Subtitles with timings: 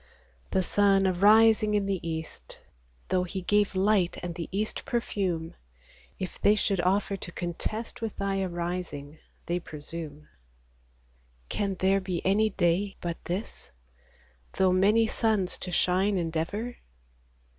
[0.49, 2.59] The sun arising in the east,
[3.09, 5.53] Though he gave light, and the east perfume,
[6.17, 10.27] If they should offer to contest With Thy arising, they presume.
[11.49, 13.69] Can there be any day but this,
[14.53, 16.77] Though many suns to shine endeavor